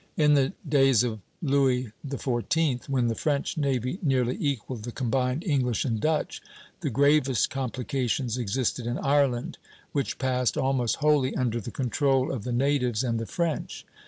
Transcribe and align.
In 0.17 0.33
the 0.33 0.51
days 0.67 1.03
of 1.03 1.19
Louis 1.43 1.91
XIV., 2.07 2.89
when 2.89 3.07
the 3.07 3.13
French 3.13 3.55
navy 3.55 3.99
nearly 4.01 4.35
equalled 4.39 4.81
the 4.81 4.91
combined 4.91 5.43
English 5.43 5.85
and 5.85 5.99
Dutch, 6.01 6.41
the 6.79 6.89
gravest 6.89 7.51
complications 7.51 8.35
existed 8.35 8.87
in 8.87 8.97
Ireland, 8.97 9.59
which 9.91 10.17
passed 10.17 10.57
almost 10.57 10.95
wholly 11.05 11.35
under 11.35 11.61
the 11.61 11.69
control 11.69 12.31
of 12.33 12.45
the 12.45 12.51
natives 12.51 13.03
and 13.03 13.19
the 13.19 13.27
French. 13.27 13.85